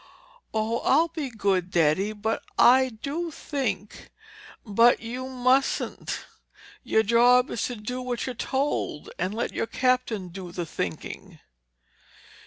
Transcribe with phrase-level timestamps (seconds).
[0.51, 2.11] "Oh, I'll be good, Daddy.
[2.11, 4.09] But I do think—"
[4.65, 6.25] "But you mustn't!
[6.83, 11.39] Your job is to do what you're told and let your captain do the thinking."